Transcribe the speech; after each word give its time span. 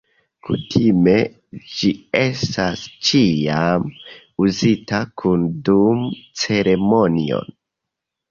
Kutime, 0.47 1.11
ĝi 1.73 1.89
estas 2.21 2.85
ĉiam 3.09 3.85
uzita 4.47 5.03
kune 5.23 5.53
dum 5.69 6.01
ceremonioj. 6.45 7.45